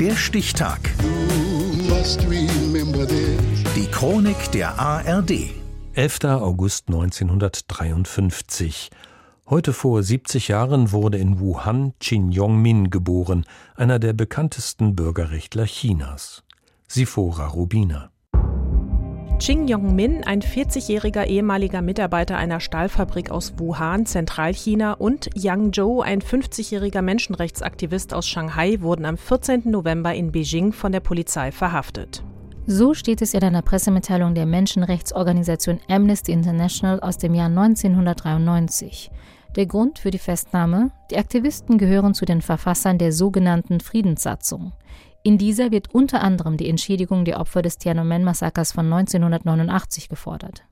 [0.00, 0.78] Der Stichtag.
[3.74, 5.32] Die Chronik der ARD.
[5.94, 6.24] 11.
[6.24, 8.90] August 1953.
[9.50, 16.44] Heute vor 70 Jahren wurde in Wuhan Qin Yongmin geboren, einer der bekanntesten Bürgerrechtler Chinas.
[16.86, 18.12] Sifora Rubina.
[19.38, 26.20] Ching Yong-min, ein 40-jähriger ehemaliger Mitarbeiter einer Stahlfabrik aus Wuhan, Zentralchina, und Yang Zhou, ein
[26.20, 29.62] 50-jähriger Menschenrechtsaktivist aus Shanghai, wurden am 14.
[29.70, 32.24] November in Beijing von der Polizei verhaftet.
[32.66, 39.12] So steht es in einer Pressemitteilung der Menschenrechtsorganisation Amnesty International aus dem Jahr 1993.
[39.54, 40.90] Der Grund für die Festnahme?
[41.12, 44.72] Die Aktivisten gehören zu den Verfassern der sogenannten Friedenssatzung.
[45.22, 50.64] In dieser wird unter anderem die Entschädigung der Opfer des Tiananmen-Massakers von 1989 gefordert.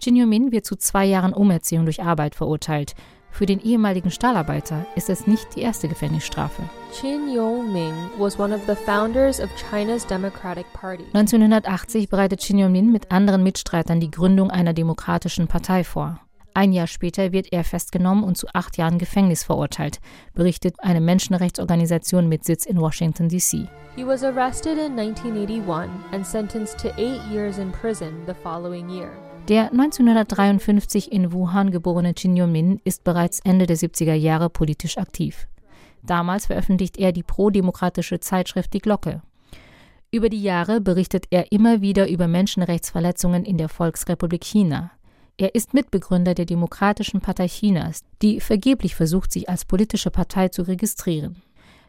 [0.00, 2.94] Jin Yumin wird zu zwei Jahren Umerziehung durch Arbeit verurteilt.
[3.30, 6.62] Für den ehemaligen Stahlarbeiter ist es nicht die erste Gefängnisstrafe.
[6.98, 11.04] Qin Yongming was one of the founders of China's Democratic Party.
[11.12, 16.20] 1980 bereitet Qin Yongmin mit anderen Mitstreitern die Gründung einer demokratischen Partei vor.
[16.58, 20.00] Ein Jahr später wird er festgenommen und zu acht Jahren Gefängnis verurteilt,
[20.34, 23.68] berichtet eine Menschenrechtsorganisation mit Sitz in Washington, D.C.
[23.94, 29.08] He was arrested in 1981 and sentenced to eight years in prison the following year.
[29.46, 35.46] Der 1953 in Wuhan geborene Jin Yo-min ist bereits Ende der 70er Jahre politisch aktiv.
[36.02, 39.22] Damals veröffentlicht er die prodemokratische Zeitschrift Die Glocke.
[40.10, 44.90] Über die Jahre berichtet er immer wieder über Menschenrechtsverletzungen in der Volksrepublik China.
[45.40, 50.62] Er ist Mitbegründer der Demokratischen Partei Chinas, die vergeblich versucht, sich als politische Partei zu
[50.62, 51.40] registrieren.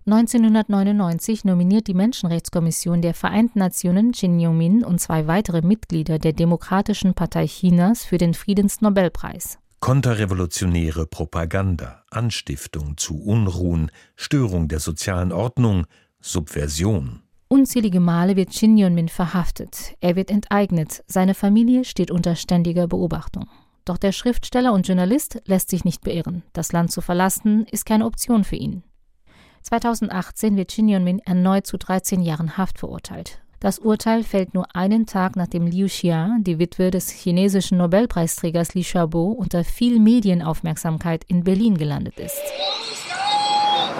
[0.05, 7.15] 1999 nominiert die Menschenrechtskommission der Vereinten Nationen Jin Yongmin und zwei weitere Mitglieder der Demokratischen
[7.15, 9.57] Partei Chinas für den Friedensnobelpreis.
[9.79, 15.87] Konterrevolutionäre Propaganda, Anstiftung zu Unruhen, Störung der sozialen Ordnung,
[16.21, 17.23] Subversion.
[17.51, 19.95] Unzählige Male wird Shin Yun-min verhaftet.
[20.01, 21.03] Er wird enteignet.
[21.07, 23.47] Seine Familie steht unter ständiger Beobachtung.
[23.85, 26.43] Doch der Schriftsteller und Journalist lässt sich nicht beirren.
[26.53, 28.83] Das Land zu verlassen ist keine Option für ihn.
[29.63, 33.41] 2018 wird Shin Yun-min erneut zu 13 Jahren Haft verurteilt.
[33.59, 38.83] Das Urteil fällt nur einen Tag nachdem Liu Xia, die Witwe des chinesischen Nobelpreisträgers Li
[38.83, 42.39] Xiaobo, unter viel Medienaufmerksamkeit in Berlin gelandet ist.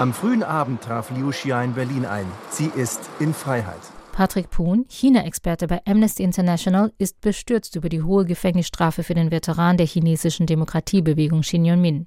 [0.00, 2.24] Am frühen Abend traf Liu Xia in Berlin ein.
[2.48, 3.82] Sie ist in Freiheit.
[4.12, 9.76] Patrick Poon, China-Experte bei Amnesty International, ist bestürzt über die hohe Gefängnisstrafe für den Veteran
[9.76, 12.06] der chinesischen Demokratiebewegung Xin Yunmin.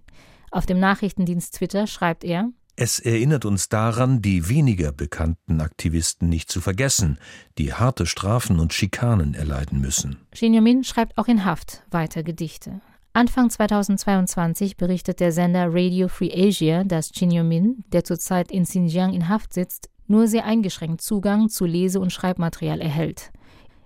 [0.50, 6.52] Auf dem Nachrichtendienst Twitter schreibt er, es erinnert uns daran, die weniger bekannten Aktivisten nicht
[6.52, 7.20] zu vergessen,
[7.60, 10.18] die harte Strafen und Schikanen erleiden müssen.
[10.36, 12.82] Xin Yunmin schreibt auch in Haft weiter Gedichte.
[13.16, 19.14] Anfang 2022 berichtet der Sender Radio Free Asia, dass Chin Yo-min, der zurzeit in Xinjiang
[19.14, 23.32] in Haft sitzt, nur sehr eingeschränkt Zugang zu Lese- und Schreibmaterial erhält.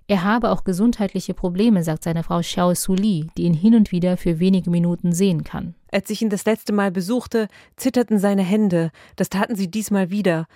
[0.07, 4.16] Er habe auch gesundheitliche Probleme, sagt seine Frau Xiao Suli, die ihn hin und wieder
[4.16, 5.75] für wenige Minuten sehen kann.
[5.91, 8.91] Als ich ihn das letzte Mal besuchte, zitterten seine Hände.
[9.17, 10.47] Das taten sie diesmal wieder.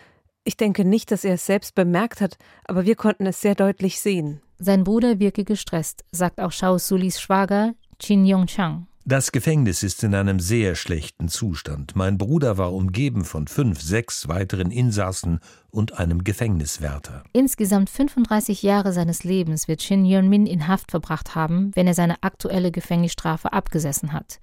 [0.46, 4.00] Ich denke nicht, dass er es selbst bemerkt hat, aber wir konnten es sehr deutlich
[4.00, 4.40] sehen.
[4.60, 8.88] Sein Bruder wirke gestresst, sagt auch Xiao Sulis Schwager Chin Yong-chang.
[9.06, 11.96] Das Gefängnis ist in einem sehr schlechten Zustand.
[11.96, 15.40] Mein Bruder war umgeben von fünf, sechs weiteren Insassen
[15.70, 17.24] und einem Gefängniswärter.
[17.32, 22.22] Insgesamt 35 Jahre seines Lebens wird Shin Yun-min in Haft verbracht haben, wenn er seine
[22.22, 24.40] aktuelle Gefängnisstrafe abgesessen hat.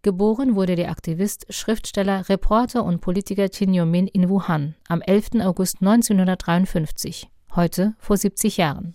[0.00, 5.42] Geboren wurde der Aktivist, Schriftsteller, Reporter und Politiker Chin Yun-min in Wuhan am 11.
[5.42, 8.94] August 1953, heute vor 70 Jahren.